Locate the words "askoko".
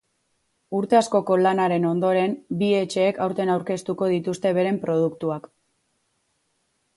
0.99-1.35